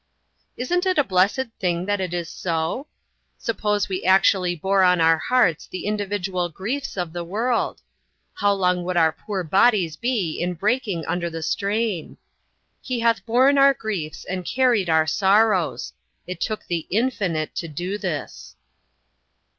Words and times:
Isn't 0.57 0.87
it 0.87 0.97
a 0.97 1.03
blessed 1.03 1.49
thing 1.59 1.85
that 1.85 2.01
it 2.01 2.11
is 2.11 2.27
so? 2.27 2.87
Sup 3.37 3.59
pose 3.59 3.87
we 3.87 4.03
actually 4.03 4.55
bore 4.55 4.81
on 4.81 4.99
our 4.99 5.19
hearts 5.19 5.67
the 5.67 5.85
in 5.85 5.95
dividual 5.95 6.49
griefs 6.49 6.97
of 6.97 7.13
the 7.13 7.23
world? 7.23 7.83
How 8.33 8.51
long 8.51 8.83
would 8.83 8.97
our 8.97 9.11
poor 9.11 9.43
bodies 9.43 9.95
be 9.97 10.39
in 10.41 10.55
breaking 10.55 11.05
under 11.05 11.29
the 11.29 11.43
strain? 11.43 12.17
"He 12.81 13.01
hath 13.01 13.27
borne 13.27 13.59
our 13.59 13.75
griefs 13.75 14.25
and 14.25 14.43
carried 14.43 14.89
our 14.89 15.05
sorrows." 15.05 15.93
It 16.25 16.41
took 16.41 16.65
the 16.65 16.87
Infinite 16.89 17.53
to 17.57 17.67
do 17.67 17.99
this. 17.99 18.55